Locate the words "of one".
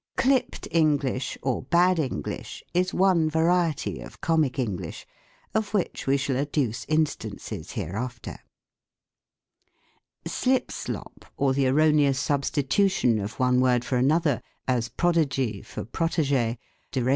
13.19-13.61